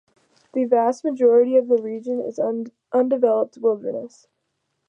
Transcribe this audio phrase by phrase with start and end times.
[0.53, 2.39] The vast majority of the region is
[2.91, 4.25] undeveloped wilderness.